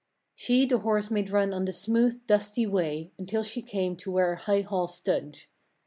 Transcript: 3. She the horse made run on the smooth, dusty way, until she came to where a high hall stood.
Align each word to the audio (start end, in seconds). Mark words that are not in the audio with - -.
3. 0.33 0.33
She 0.33 0.65
the 0.65 0.79
horse 0.79 1.11
made 1.11 1.29
run 1.29 1.53
on 1.53 1.65
the 1.65 1.71
smooth, 1.71 2.25
dusty 2.25 2.65
way, 2.65 3.11
until 3.19 3.43
she 3.43 3.61
came 3.61 3.95
to 3.97 4.09
where 4.11 4.33
a 4.33 4.35
high 4.35 4.61
hall 4.61 4.87
stood. 4.87 5.43